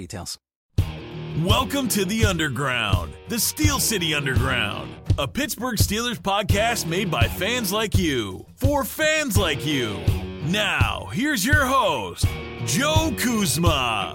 [0.00, 0.38] details.
[1.44, 7.72] Welcome to the Underground, the Steel City Underground, a Pittsburgh Steelers podcast made by fans
[7.72, 9.98] like you, for fans like you.
[10.44, 12.26] Now, here's your host,
[12.64, 14.14] Joe Kuzma.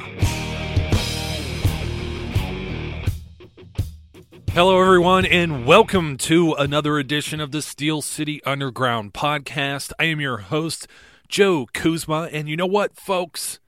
[4.49, 9.91] Hello, everyone, and welcome to another edition of the Steel City Underground podcast.
[9.99, 10.87] I am your host,
[11.27, 13.59] Joe Kuzma, and you know what, folks?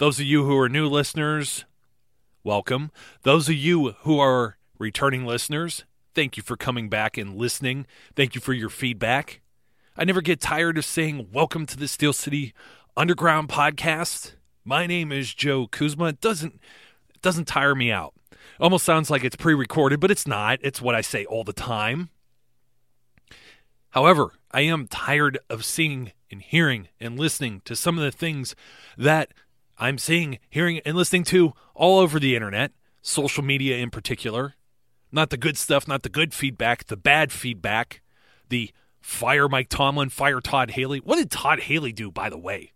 [0.00, 1.66] Those of you who are new listeners,
[2.42, 2.90] welcome.
[3.22, 5.84] Those of you who are returning listeners,
[6.14, 7.84] thank you for coming back and listening.
[8.16, 9.42] Thank you for your feedback.
[9.98, 12.54] I never get tired of saying welcome to the Steel City
[12.96, 14.36] Underground podcast.
[14.64, 16.06] My name is Joe Kuzma.
[16.06, 16.54] It doesn't
[17.14, 18.14] it doesn't tire me out.
[18.58, 20.60] Almost sounds like it's pre-recorded, but it's not.
[20.62, 22.08] It's what I say all the time.
[23.90, 28.56] However, I am tired of seeing and hearing and listening to some of the things
[28.96, 29.34] that
[29.80, 34.54] I'm seeing, hearing, and listening to all over the internet, social media in particular.
[35.10, 38.02] Not the good stuff, not the good feedback, the bad feedback,
[38.50, 38.70] the
[39.00, 40.98] fire Mike Tomlin, fire Todd Haley.
[40.98, 42.72] What did Todd Haley do, by the way?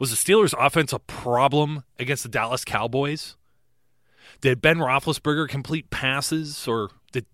[0.00, 3.36] Was the Steelers' offense a problem against the Dallas Cowboys?
[4.40, 7.24] Did Ben Roethlisberger complete passes, or did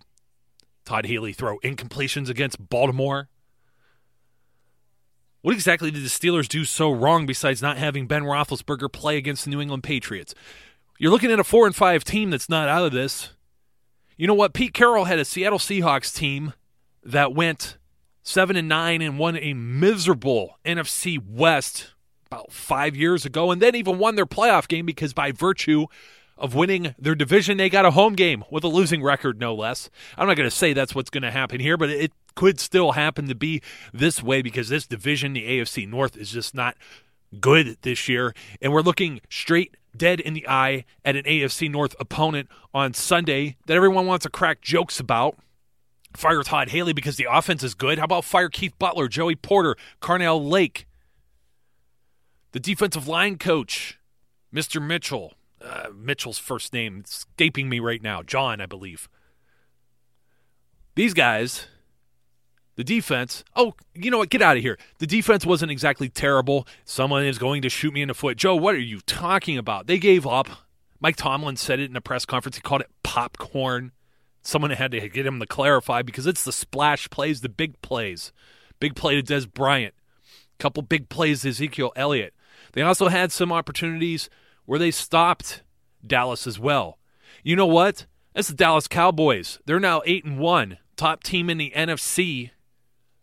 [0.84, 3.30] Todd Haley throw incompletions against Baltimore?
[5.40, 9.44] What exactly did the Steelers do so wrong besides not having Ben Roethlisberger play against
[9.44, 10.34] the New England Patriots?
[10.98, 13.30] You're looking at a four and five team that's not out of this.
[14.16, 14.52] You know what?
[14.52, 16.54] Pete Carroll had a Seattle Seahawks team
[17.04, 17.78] that went
[18.24, 21.94] seven and nine and won a miserable NFC West
[22.26, 25.86] about five years ago, and then even won their playoff game because by virtue
[26.36, 29.88] of winning their division, they got a home game with a losing record, no less.
[30.16, 32.92] I'm not going to say that's what's going to happen here, but it could still
[32.92, 33.62] happen to be
[33.92, 36.76] this way because this division, the AFC North, is just not
[37.40, 38.34] good this year.
[38.60, 43.56] And we're looking straight dead in the eye at an AFC North opponent on Sunday
[43.66, 45.36] that everyone wants to crack jokes about.
[46.16, 47.98] Fire Todd Haley because the offense is good.
[47.98, 50.86] How about fire Keith Butler, Joey Porter, Carnell Lake?
[52.52, 53.98] The defensive line coach,
[54.52, 54.84] Mr.
[54.84, 55.34] Mitchell.
[55.60, 58.22] Uh, Mitchell's first name escaping me right now.
[58.22, 59.08] John, I believe.
[60.94, 61.66] These guys,
[62.78, 64.30] the defense, oh, you know what?
[64.30, 64.78] Get out of here.
[64.98, 66.64] The defense wasn't exactly terrible.
[66.84, 68.36] Someone is going to shoot me in the foot.
[68.36, 69.88] Joe, what are you talking about?
[69.88, 70.48] They gave up.
[71.00, 72.54] Mike Tomlin said it in a press conference.
[72.54, 73.90] He called it popcorn.
[74.42, 78.32] Someone had to get him to clarify because it's the splash plays, the big plays.
[78.78, 79.94] Big play to Dez Bryant.
[80.60, 82.32] Couple big plays to Ezekiel Elliott.
[82.74, 84.30] They also had some opportunities
[84.66, 85.64] where they stopped
[86.06, 87.00] Dallas as well.
[87.42, 88.06] You know what?
[88.34, 89.58] That's the Dallas Cowboys.
[89.66, 92.52] They're now 8 and 1, top team in the NFC.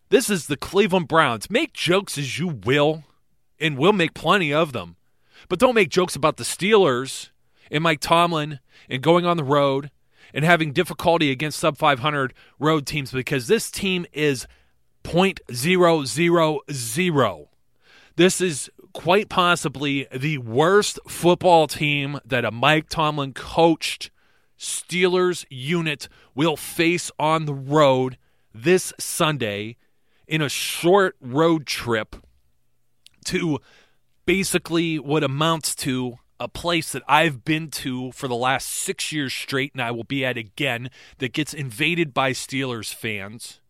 [0.08, 1.50] This is the Cleveland Browns.
[1.50, 3.02] Make jokes as you will,
[3.58, 4.94] and we'll make plenty of them.
[5.48, 7.30] But don't make jokes about the Steelers
[7.72, 9.90] and Mike Tomlin and going on the road
[10.32, 14.46] and having difficulty against sub 500 road teams because this team is
[15.02, 17.46] 0.000.
[18.14, 24.12] This is quite possibly the worst football team that a Mike Tomlin coached
[24.56, 28.18] Steelers unit will face on the road
[28.54, 29.76] this Sunday
[30.26, 32.16] in a short road trip
[33.26, 33.58] to
[34.24, 39.32] basically what amounts to a place that I've been to for the last six years
[39.32, 43.60] straight, and I will be at again, that gets invaded by Steelers fans.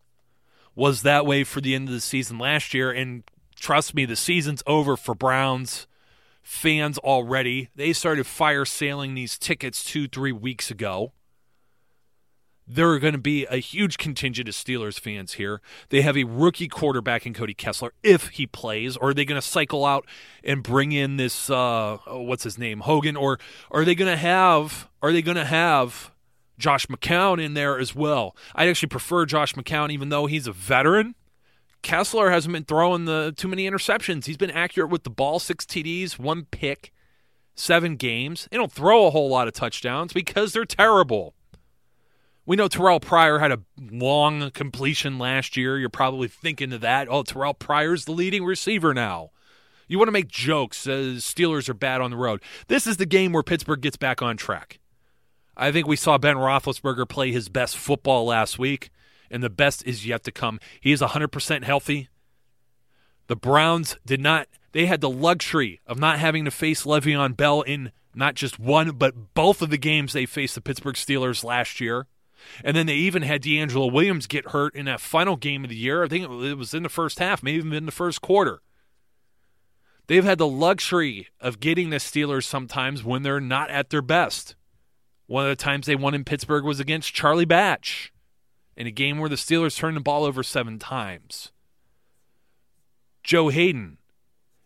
[0.75, 3.23] Was that way for the end of the season last year, and
[3.55, 5.87] trust me, the season's over for Browns
[6.47, 7.69] fans already.
[7.75, 11.11] They started fire sailing these tickets two, three weeks ago.
[12.69, 15.61] There are going to be a huge contingent of Steelers fans here.
[15.87, 19.39] They have a rookie quarterback in Cody Kessler, if he plays, or are they going
[19.39, 20.05] to cycle out
[20.43, 23.39] and bring in this uh, what's his name Hogan, or
[23.71, 26.11] are they going to have are they going to have
[26.57, 28.35] Josh McCown in there as well?
[28.53, 31.15] I actually prefer Josh McCown, even though he's a veteran.
[31.83, 34.25] Kessler hasn't been throwing the too many interceptions.
[34.25, 36.91] He's been accurate with the ball, six TDs, one pick,
[37.55, 38.47] seven games.
[38.51, 41.33] They don't throw a whole lot of touchdowns because they're terrible.
[42.47, 45.77] We know Terrell Pryor had a long completion last year.
[45.77, 47.09] You're probably thinking of that.
[47.11, 49.31] Oh, Terrell Pryor's the leading receiver now.
[49.89, 52.41] You want to make jokes as Steelers are bad on the road.
[52.69, 54.79] This is the game where Pittsburgh gets back on track.
[55.57, 58.91] I think we saw Ben Roethlisberger play his best football last week,
[59.29, 60.61] and the best is yet to come.
[60.79, 62.07] He is 100% healthy.
[63.27, 67.61] The Browns did not, they had the luxury of not having to face Le'Veon Bell
[67.61, 71.81] in not just one, but both of the games they faced the Pittsburgh Steelers last
[71.81, 72.07] year.
[72.63, 75.75] And then they even had DeAngelo Williams get hurt in that final game of the
[75.75, 76.03] year.
[76.03, 78.61] I think it was in the first half, maybe even in the first quarter.
[80.07, 84.55] They've had the luxury of getting the Steelers sometimes when they're not at their best.
[85.27, 88.13] One of the times they won in Pittsburgh was against Charlie Batch
[88.77, 91.51] in a game where the Steelers turned the ball over seven times.
[93.23, 93.97] Joe Haden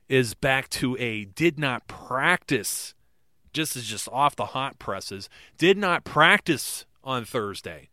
[0.07, 2.93] is back to a did not practice,
[3.53, 7.89] just as just off the hot presses, did not practice on Thursday.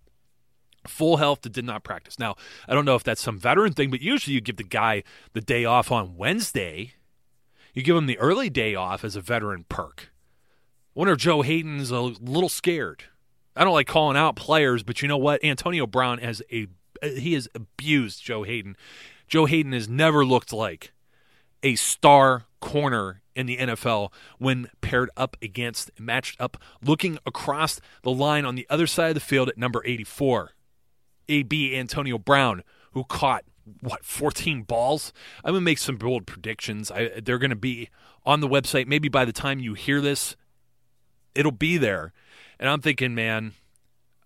[0.87, 2.19] Full health did not practice.
[2.19, 2.37] Now,
[2.69, 5.03] I don't know if that's some veteran thing, but usually you give the guy
[5.33, 6.95] the day off on Wednesday.
[7.75, 10.11] You give him the early day off as a veteran perk.
[10.97, 13.05] I wonder if Joe Haden's a little scared.
[13.55, 15.45] I don't like calling out players, but you know what?
[15.45, 16.69] Antonio Brown has a
[17.03, 18.77] he has abused Joe Haden.
[19.29, 20.93] Joe Haden has never looked like
[21.63, 28.11] a star corner in the NFL when paired up against, matched up, looking across the
[28.11, 30.51] line on the other side of the field at number 84.
[31.29, 33.45] AB Antonio Brown, who caught,
[33.81, 35.13] what, 14 balls?
[35.45, 36.91] I'm going to make some bold predictions.
[36.91, 37.91] I, they're going to be
[38.27, 38.89] on the website.
[38.89, 40.35] Maybe by the time you hear this,
[41.35, 42.13] it'll be there.
[42.59, 43.53] And I'm thinking, man,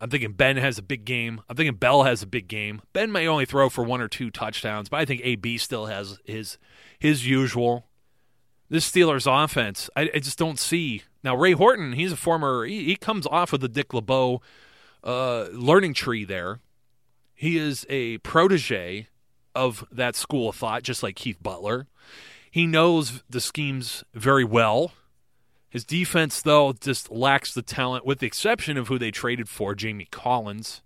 [0.00, 1.42] I'm thinking Ben has a big game.
[1.50, 2.80] I'm thinking Bell has a big game.
[2.94, 6.18] Ben may only throw for one or two touchdowns, but I think AB still has
[6.24, 6.56] his
[6.98, 7.88] his usual
[8.72, 11.02] this Steelers offense, I, I, just don't see.
[11.22, 14.40] Now, Ray Horton, he's a former, he, he comes off of the Dick LeBeau
[15.04, 16.58] uh, learning tree there.
[17.34, 19.08] He is a protege
[19.54, 21.86] of that school of thought, just like Keith Butler.
[22.50, 24.92] He knows the schemes very well.
[25.68, 29.74] His defense, though, just lacks the talent, with the exception of who they traded for,
[29.74, 30.80] Jamie Collins.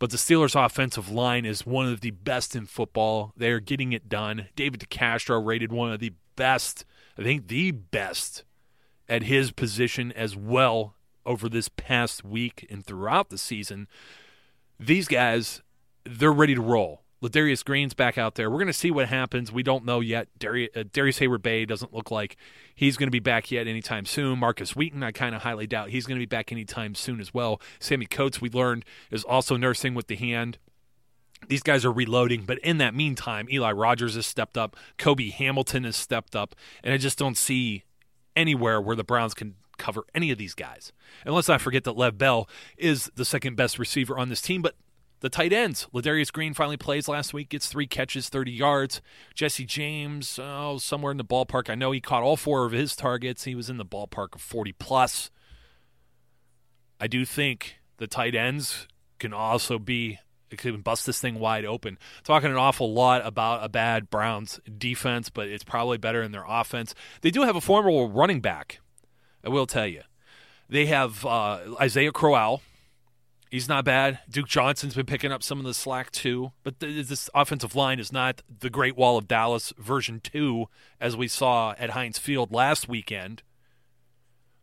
[0.00, 3.32] But the Steelers' offensive line is one of the best in football.
[3.36, 4.48] They're getting it done.
[4.56, 6.84] David DeCastro rated one of the best
[7.18, 8.44] I think the best
[9.08, 10.94] at his position as well
[11.26, 13.88] over this past week and throughout the season.
[14.78, 15.62] These guys,
[16.04, 17.02] they're ready to roll.
[17.20, 18.48] Ladarius Green's back out there.
[18.48, 19.50] We're going to see what happens.
[19.50, 20.28] We don't know yet.
[20.38, 22.36] Darrius, uh, Darrius Heyward Bey doesn't look like
[22.74, 24.38] he's going to be back yet anytime soon.
[24.38, 27.34] Markus Wheaton, I kind of highly doubt he's going to be back anytime soon as
[27.34, 27.60] well.
[27.80, 30.58] Sammy Coates, we learned, is also nursing with the hand.
[31.46, 35.84] These guys are reloading, but in that meantime, Eli Rogers has stepped up, Cobi Hamilton
[35.84, 37.84] has stepped up, and I just don't see
[38.36, 40.92] anywhere where the Browns can cover any of these guys.
[41.24, 44.74] Unless I forget that Lev Bell is the second best receiver on this team, but
[45.20, 45.88] the tight ends.
[45.92, 49.00] Ladarius Green finally plays last week, gets three catches, 30 yards.
[49.34, 51.68] Jesse James, oh, somewhere in the ballpark.
[51.70, 53.44] I know he caught all four of his targets.
[53.44, 55.30] He was in the ballpark of 40 plus.
[57.00, 58.86] I do think the tight ends
[59.18, 60.18] can also be
[60.50, 61.98] it could bust this thing wide open.
[62.24, 66.44] Talking an awful lot about a bad Browns defense, but it's probably better in their
[66.46, 66.94] offense.
[67.20, 68.80] They do have a formidable running back.
[69.44, 70.02] I will tell you.
[70.68, 72.62] They have uh, Isaiah Crowell,
[73.50, 74.18] He's not bad.
[74.28, 77.98] Duke Johnson's been picking up some of the slack too, but th- this offensive line
[77.98, 80.66] is not the Great Wall of Dallas version 2
[81.00, 83.42] as we saw at Heinz Field last weekend.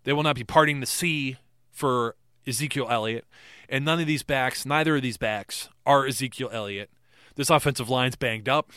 [0.04, 1.38] They will not be parting the sea
[1.72, 2.16] for
[2.48, 3.26] Ezekiel Elliott,
[3.70, 6.90] and none of these backs, neither of these backs are Ezekiel Elliott.
[7.36, 8.72] This offensive line's banged up.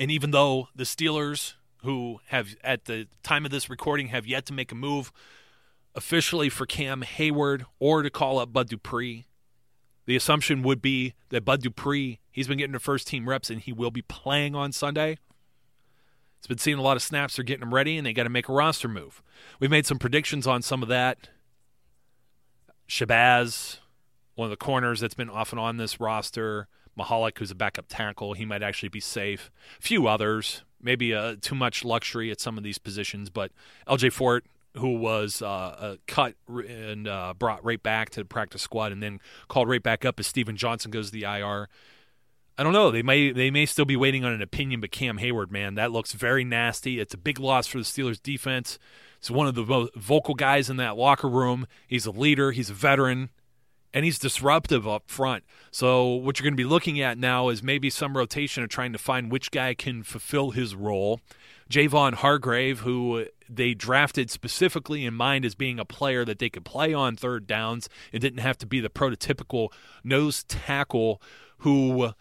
[0.00, 4.46] And even though the Steelers, who have at the time of this recording have yet
[4.46, 5.12] to make a move
[5.94, 9.26] officially for Cam Heyward or to call up Bud Dupree.
[10.06, 13.60] The assumption would be that Bud Dupree, he's been getting the first team reps and
[13.60, 15.18] he will be playing on Sunday.
[16.38, 17.36] He's been seeing a lot of snaps.
[17.36, 19.22] They're getting him ready and they got to make a roster move.
[19.60, 21.28] We've made some predictions on some of that.
[22.88, 23.78] Shabazz,
[24.34, 26.68] one of the corners that's been off and on this roster.
[26.98, 29.50] Mahalik, who's a backup tackle, he might actually be safe.
[29.78, 33.50] A few others, maybe uh, too much luxury at some of these positions, but
[33.88, 34.44] LJ Fort,
[34.76, 39.02] who was uh, uh, cut and uh, brought right back to the practice squad and
[39.02, 41.68] then called right back up as Steven Johnson goes to the IR.
[42.58, 42.90] I don't know.
[42.90, 45.90] They may they may still be waiting on an opinion, but Cam Heyward, man, that
[45.90, 47.00] looks very nasty.
[47.00, 48.78] It's a big loss for the Steelers defense.
[49.20, 51.66] He's one of the most vocal guys in that locker room.
[51.86, 52.52] He's a leader.
[52.52, 53.30] He's a veteran
[53.94, 55.44] and he's disruptive up front.
[55.70, 58.92] So what you're going to be looking at now is maybe some rotation of trying
[58.92, 61.20] to find which guy can fulfill his role.
[61.70, 66.64] Javon Hargrave, who they drafted specifically in mind as being a player that they could
[66.64, 69.68] play on third downs and didn't have to be the prototypical
[70.02, 71.20] nose tackle
[71.58, 72.12] who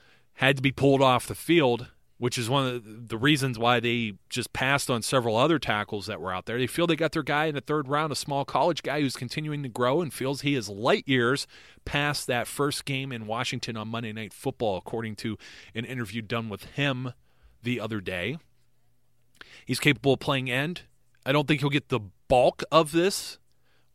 [0.46, 1.88] had to be pulled off the field
[2.22, 6.22] which is one of the reasons why they just passed on several other tackles that
[6.22, 6.60] were out there.
[6.60, 9.16] They feel they got their guy in the third round, a small college guy who's
[9.16, 11.48] continuing to grow and feels he is light years
[11.84, 15.36] past that first game in Washington on Monday Night Football, according to
[15.74, 17.14] an interview done with him
[17.64, 18.38] the other day.
[19.66, 20.84] He's capable of playing end.
[21.26, 23.40] I don't think he'll get the bulk of this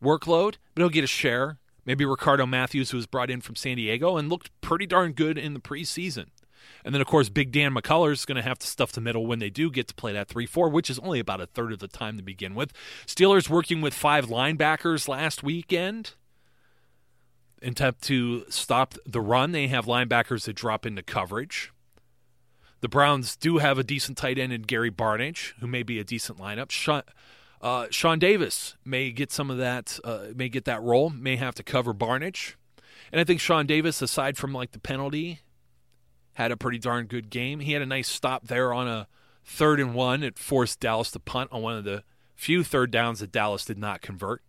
[0.03, 1.59] workload, but he'll get a share.
[1.85, 5.37] Maybe Ricardo Matthews, who was brought in from San Diego and looked pretty darn good
[5.37, 6.25] in the preseason.
[6.83, 9.25] And then, of course, Big Dan McCullers is going to have to stuff the middle
[9.25, 11.71] when they do get to play that 3 4, which is only about a third
[11.71, 12.73] of the time to begin with.
[13.05, 16.13] Steelers working with five linebackers last weekend.
[17.61, 21.71] Attempt to stop the run, they have linebackers that drop into coverage.
[22.81, 26.03] The Browns do have a decent tight end in Gary Barnidge, who may be a
[26.03, 26.69] decent lineup.
[26.69, 27.01] Sean,
[27.59, 31.55] uh, Sean Davis may get some of that, uh, may get that role, may have
[31.55, 32.53] to cover Barnidge.
[33.11, 35.39] And I think Sean Davis, aside from like the penalty
[36.37, 37.61] had a pretty darn good game.
[37.61, 39.07] He had a nice stop there on a
[39.43, 40.21] third and one.
[40.21, 42.03] It forced Dallas to punt on one of the
[42.35, 44.43] few third downs that Dallas did not convert.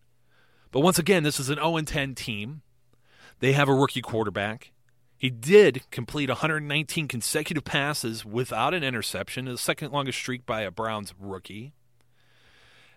[0.71, 2.61] But once again, this is an 0 10 team.
[3.41, 4.73] They have a rookie quarterback.
[5.17, 10.71] He did complete 119 consecutive passes without an interception, the second longest streak by a
[10.71, 11.73] Browns rookie.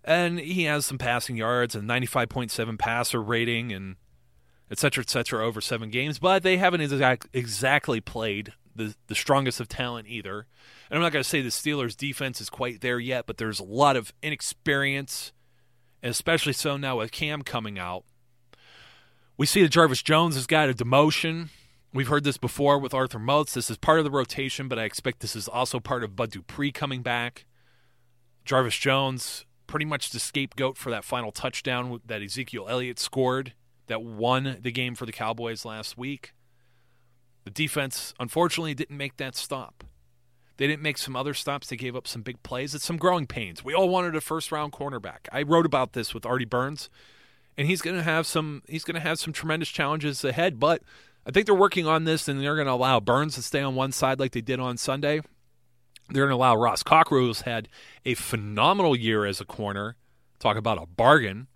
[0.04, 3.96] And he has some passing yards and 95.7 passer rating and
[4.70, 6.20] et cetera, et cetera, over seven games.
[6.20, 10.48] But they haven't exact, exactly played the, the strongest of talent either.
[10.90, 13.60] And I'm not going to say the Steelers' defense is quite there yet, but there's
[13.60, 15.32] a lot of inexperience,
[16.02, 18.04] and especially so now with Cam coming out.
[19.38, 21.50] We see that Jarvis Jones has got a demotion.
[21.94, 23.54] We've heard this before with Arthur Moats.
[23.54, 26.32] This is part of the rotation, but I expect this is also part of Bud
[26.32, 27.46] Dupree coming back.
[28.46, 33.54] Jarvis Jones, pretty much the scapegoat for that final touchdown that Ezekiel Elliott scored
[33.88, 36.34] that won the game for the Cowboys last week.
[37.44, 39.84] The defense, unfortunately, didn't make that stop.
[40.58, 41.68] They didn't make some other stops.
[41.68, 42.76] They gave up some big plays.
[42.76, 43.64] It's some growing pains.
[43.64, 45.28] We all wanted a first round cornerback.
[45.32, 46.90] I wrote about this with Artie Burns,
[47.58, 48.62] and he's going to have some.
[48.68, 50.60] He's going to have some tremendous challenges ahead.
[50.60, 50.84] But
[51.26, 53.74] I think they're working on this, and they're going to allow Burns to stay on
[53.74, 55.22] one side like they did on Sunday.
[56.10, 57.68] They're going to allow Ross Cockrell, who's had
[58.06, 59.96] a phenomenal year as a corner.
[60.40, 61.48] Talk about a bargain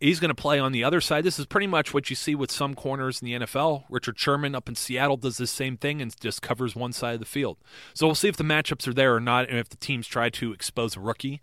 [0.00, 1.24] he's going to play on the other side.
[1.24, 3.84] This is pretty much what you see with some corners in the NFL.
[3.88, 7.20] Richard Sherman up in Seattle does the same thing and just covers one side of
[7.20, 7.58] the field.
[7.94, 10.30] So we'll see if the matchups are there or not, and if the teams try
[10.30, 11.40] to expose a rookie.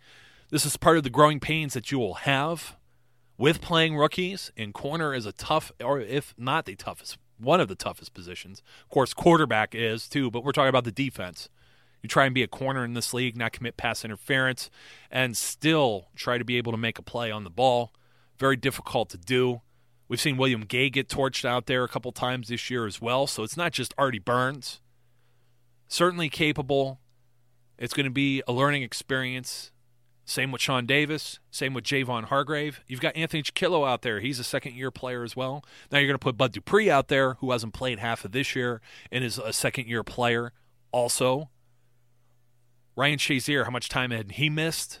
[0.50, 2.76] This is part of the growing pains that you will have
[3.36, 4.52] with playing rookies.
[4.56, 8.62] And corner is a tough, or if not the toughest, one of the toughest positions.
[8.84, 11.48] Of course, quarterback is too, but we're talking about the defense.
[12.02, 14.68] You try and be a corner in this league, not commit pass interference,
[15.10, 17.92] and still try to be able to make a play on the ball
[18.44, 19.62] very difficult to do.
[20.06, 23.26] We've seen William Gay get torched out there a couple times this year as well,
[23.26, 24.82] so it's not just Artie Burns.
[25.88, 27.00] Certainly capable.
[27.78, 29.72] It's going to be a learning experience.
[30.26, 31.38] Same with Sean Davis.
[31.50, 32.82] Same with Javon Hargrave.
[32.86, 34.20] You've got Anthony Chickillo out there.
[34.20, 35.64] He's a second year player as well.
[35.90, 38.54] Now you're going to put Bud Dupree out there, who hasn't played half of this
[38.54, 40.52] year and is a second year player
[40.92, 41.48] also.
[42.94, 45.00] Ryan Shazier, how much time had he missed?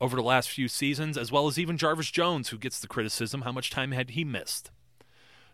[0.00, 3.42] Over the last few seasons, as well as even Jarvis Jones, who gets the criticism.
[3.42, 4.70] How much time had he missed?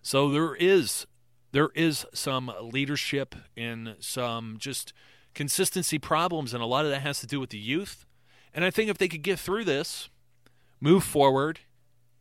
[0.03, 1.07] So there is
[1.53, 4.93] there is some leadership and some just
[5.35, 8.05] consistency problems, and a lot of that has to do with the youth.
[8.53, 10.09] And I think if they could get through this,
[10.81, 11.61] move forward,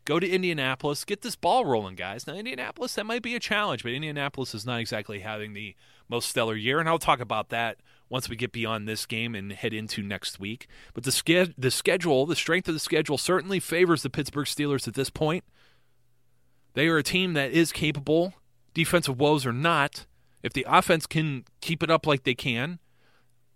[0.03, 2.27] go to Indianapolis, get this ball rolling, guys.
[2.27, 5.75] Now, Indianapolis, that might be a challenge, but Indianapolis is not exactly having the
[6.07, 7.77] most stellar year, and I'll talk about that
[8.09, 10.67] once we get beyond this game and head into next week.
[10.93, 14.87] But the, ske- the schedule, the strength of the schedule, certainly favors the Pittsburgh Steelers
[14.87, 15.43] at this point.
[16.73, 18.33] They are a team that is capable,
[18.73, 20.05] defensive woes or not.
[20.43, 22.79] If the offense can keep it up like they can,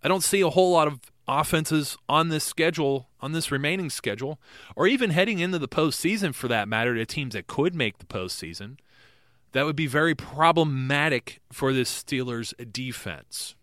[0.04, 4.40] I don't see a whole lot of offenses on this schedule, on this remaining schedule,
[4.76, 8.06] or even heading into the postseason for that matter, to teams that could make the
[8.06, 8.80] postseason.
[9.52, 13.56] That would be very problematic for this Steelers' defense.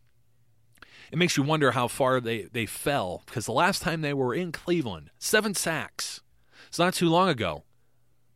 [1.13, 4.35] It makes you wonder how far they, they fell because the last time they were
[4.35, 6.21] in Cleveland, seven sacks.
[6.69, 7.65] It's not too long ago.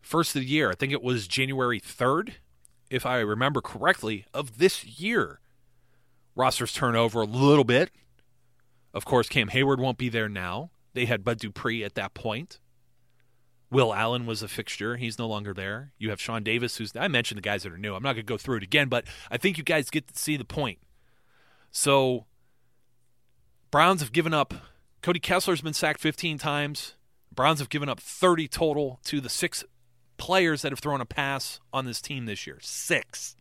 [0.01, 2.35] First of the year, I think it was January 3rd,
[2.91, 5.41] if I remember correctly, of this year.
[6.35, 7.91] Rosters turnover a little bit.
[8.95, 10.71] Of course, Cam Heyward won't be there now.
[10.95, 12.59] They had Bud Dupree at that point.
[13.71, 14.97] Will Allen was a fixture.
[14.97, 15.93] He's no longer there.
[15.97, 17.95] You have Sean Davis, who's I mentioned the guys that are new.
[17.95, 20.19] I'm not going to go through it again, but I think you guys get to
[20.19, 20.79] see the point.
[21.71, 22.27] So,
[23.71, 24.55] Browns have given up.
[25.01, 26.95] Cody Kessler's been sacked 15 times.
[27.33, 29.65] Browns have given up 30 total to the six
[30.17, 32.59] players that have thrown a pass on this team this year.
[32.61, 33.37] Six.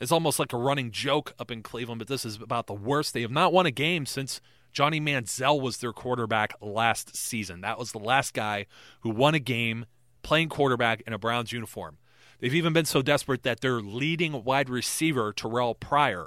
[0.00, 3.12] It's almost like a running joke up in Cleveland, but this is about the worst.
[3.12, 4.40] They have not won a game since
[4.72, 7.60] Johnny Manziel was their quarterback last season.
[7.60, 8.66] That was the last guy
[9.00, 9.86] who won a game
[10.22, 11.98] playing quarterback in a Browns uniform.
[12.40, 16.26] They've even been so desperate that their leading wide receiver, Terrell Pryor,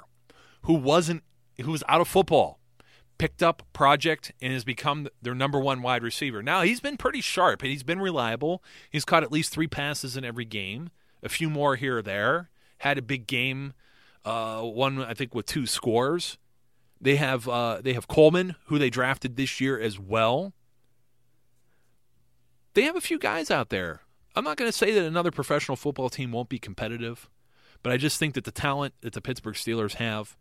[0.62, 1.22] who wasn't
[1.60, 2.59] who was out of football,
[3.20, 6.42] picked up project and has become their number one wide receiver.
[6.42, 8.64] Now he's been pretty sharp and he's been reliable.
[8.88, 10.88] He's caught at least three passes in every game,
[11.22, 12.48] a few more here or there.
[12.78, 13.74] Had a big game,
[14.24, 16.38] uh, one I think with two scores.
[16.98, 20.54] They have uh, they have Coleman, who they drafted this year as well.
[22.72, 24.00] They have a few guys out there.
[24.34, 27.28] I'm not going to say that another professional football team won't be competitive,
[27.82, 30.38] but I just think that the talent that the Pittsburgh Steelers have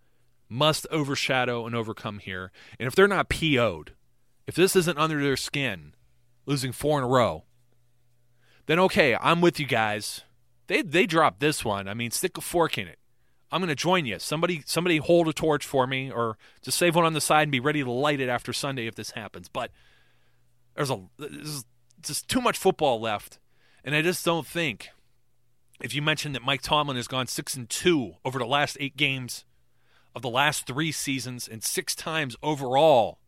[0.49, 2.51] must overshadow and overcome here.
[2.79, 3.93] And if they're not PO'd,
[4.47, 5.93] if this isn't under their skin,
[6.45, 7.45] losing four in a row,
[8.65, 10.21] then okay, I'm with you guys.
[10.67, 11.88] They they dropped this one.
[11.88, 12.99] I mean, stick a fork in it.
[13.51, 14.19] I'm going to join you.
[14.19, 17.51] Somebody somebody hold a torch for me, or just save one on the side and
[17.51, 19.49] be ready to light it after Sunday if this happens.
[19.49, 19.71] But
[20.75, 21.65] there's a there's
[22.01, 23.39] just too much football left,
[23.83, 24.89] and I just don't think.
[25.81, 28.97] If you mentioned that Mike Tomlin has gone six and two over the last eight
[28.97, 29.45] games
[30.15, 33.19] of the last three seasons, and six times overall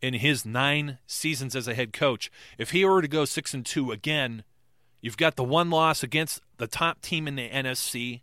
[0.00, 3.64] in his nine seasons as a head coach, if he were to go six and
[3.64, 4.44] two again,
[5.00, 8.22] you've got the one loss against the top team in the NFC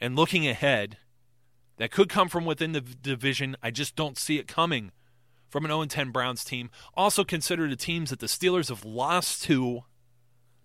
[0.00, 0.98] and looking ahead,
[1.76, 3.56] that could come from within the division.
[3.62, 4.92] I just don't see it coming
[5.48, 6.70] from an 0 10 Browns team.
[6.94, 9.84] Also, consider the teams that the Steelers have lost to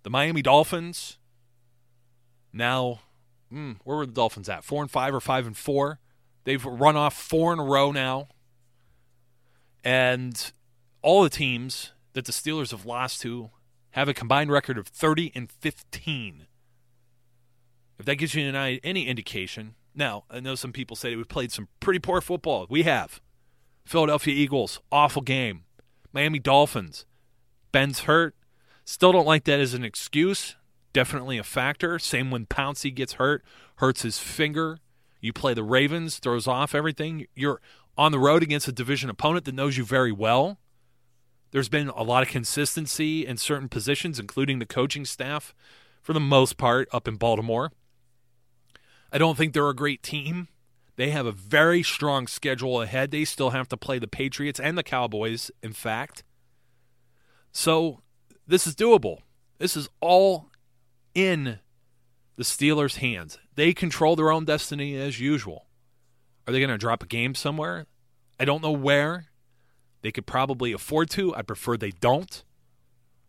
[0.04, 1.18] the Miami Dolphins.
[2.52, 3.02] Now,
[3.50, 4.64] hmm, where were the Dolphins at?
[4.64, 6.00] Four and five or five and four?
[6.50, 8.28] They've run off four in a row now.
[9.84, 10.52] And
[11.04, 13.52] all the teams that the Steelers have lost to
[13.92, 16.48] have a combined record of 30 and 15.
[18.00, 19.76] If that gives you an, any indication.
[19.94, 22.66] Now, I know some people say we've played some pretty poor football.
[22.68, 23.22] We have.
[23.86, 25.66] Philadelphia Eagles, awful game.
[26.12, 27.06] Miami Dolphins,
[27.72, 28.34] Ben's hurt.
[28.86, 30.56] Still don't like that as an excuse.
[30.94, 32.00] Definitely a factor.
[32.00, 34.80] Same when Pouncey gets hurt, hurts his finger.
[35.22, 37.26] You play the Ravens, throws off everything.
[37.36, 37.62] You're
[37.98, 40.60] on the road against a division opponent that knows you very well.
[41.52, 45.54] There's been a lot of consistency in certain positions, including the coaching staff,
[46.02, 47.72] for the most part, up in Baltimore.
[49.12, 50.48] I don't think they're a great team.
[50.96, 53.12] They have a very strong schedule ahead.
[53.12, 56.24] They still have to play the Patriots and the Cowboys, in fact.
[57.52, 58.02] So
[58.48, 59.20] this is doable.
[59.58, 60.50] This is all
[61.16, 61.60] in
[62.36, 63.38] the Steelers' hands.
[63.60, 65.66] They control their own destiny as usual.
[66.48, 67.88] Are they going to drop a game somewhere?
[68.40, 69.26] I don't know where.
[70.02, 71.36] They could probably afford to.
[71.36, 72.46] I prefer they don't.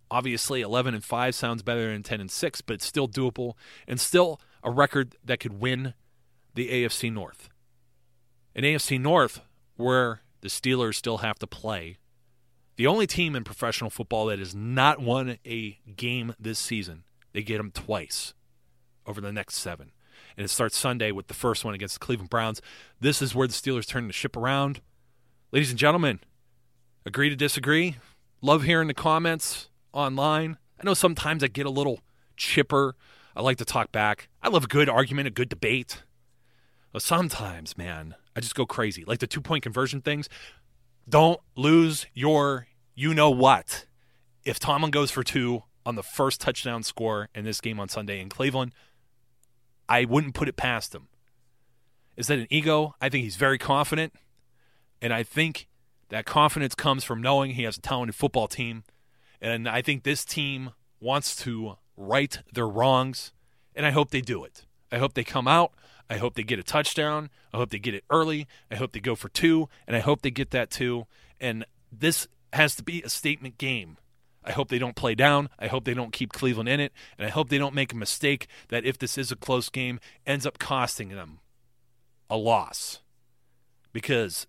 [0.09, 3.55] Obviously, 11 and 5 sounds better than 10 and 6, but it's still doable
[3.88, 5.95] and still a record that could win
[6.55, 7.49] the AFC North.
[8.55, 9.40] An AFC North
[9.75, 11.97] where the Steelers still have to play.
[12.77, 17.43] The only team in professional football that has not won a game this season, they
[17.43, 18.33] get them twice
[19.05, 19.90] over the next seven.
[20.37, 22.63] And it starts Sunday with the first one against the Cleveland Browns.
[23.01, 24.81] This is where the Steelers turn the ship around.
[25.53, 26.21] Ladies and gentlemen,
[27.05, 27.97] agree to disagree?
[28.41, 30.57] Love hearing the comments online.
[30.81, 32.01] I know sometimes I get a little
[32.37, 32.95] chipper
[33.35, 34.29] I like to talk back.
[34.43, 36.03] I love a good argument, a good debate.
[36.93, 39.05] But sometimes, man, I just go crazy.
[39.05, 40.29] Like the two point conversion things.
[41.09, 43.87] Don't lose your you know what.
[44.45, 48.21] If Tomlin goes for two on the first touchdown score in this game on Sunday
[48.21, 48.73] in Cleveland,
[49.90, 51.09] I wouldn't put it past him.
[52.16, 52.94] Is that an ego?
[53.00, 54.14] I think he's very confident.
[55.03, 55.66] And I think
[56.11, 58.85] that confidence comes from knowing he has a talented football team.
[59.40, 63.33] And I think this team wants to right their wrongs.
[63.74, 64.64] And I hope they do it.
[64.92, 65.72] I hope they come out.
[66.09, 67.29] I hope they get a touchdown.
[67.53, 68.46] I hope they get it early.
[68.70, 69.68] I hope they go for two.
[69.88, 71.07] And I hope they get that too.
[71.40, 73.96] And this has to be a statement game.
[74.44, 75.48] I hope they don't play down.
[75.59, 76.92] I hope they don't keep Cleveland in it.
[77.18, 80.00] And I hope they don't make a mistake that, if this is a close game,
[80.26, 81.40] ends up costing them
[82.29, 83.00] a loss.
[83.92, 84.46] Because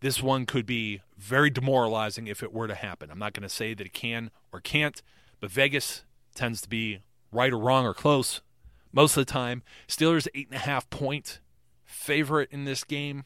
[0.00, 3.10] this one could be very demoralizing if it were to happen.
[3.10, 5.02] I'm not going to say that it can or can't,
[5.40, 6.04] but Vegas
[6.34, 7.00] tends to be
[7.32, 8.40] right or wrong or close
[8.92, 9.62] most of the time.
[9.88, 11.40] Steelers eight and a half point
[11.84, 13.24] favorite in this game.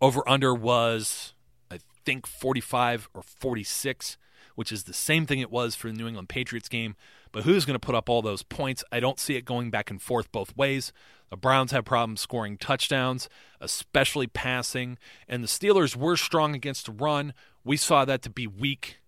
[0.00, 1.34] Over under was
[1.70, 4.18] I think 45 or 46,
[4.54, 6.96] which is the same thing it was for the New England Patriots game.
[7.32, 8.84] But who's going to put up all those points?
[8.92, 10.92] I don't see it going back and forth both ways.
[11.30, 13.28] The Browns have problems scoring touchdowns,
[13.60, 17.34] especially passing, and the Steelers were strong against the run.
[17.64, 18.98] We saw that to be weak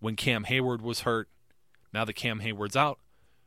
[0.00, 1.28] when Cam Heyward was hurt.
[1.92, 2.98] Now that Cam Heyward's out,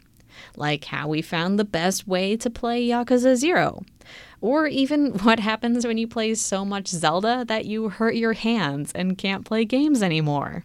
[0.56, 3.82] like how we found the best way to play Yakuza Zero,
[4.42, 8.92] or even what happens when you play so much Zelda that you hurt your hands
[8.92, 10.64] and can't play games anymore.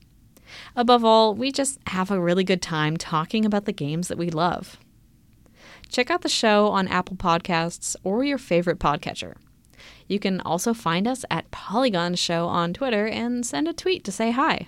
[0.76, 4.30] Above all, we just have a really good time talking about the games that we
[4.30, 4.76] love.
[5.88, 9.36] Check out the show on Apple Podcasts or your favorite podcatcher.
[10.10, 14.12] You can also find us at Polygon Show on Twitter and send a tweet to
[14.12, 14.68] say hi.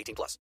[0.01, 0.37] 18 plus.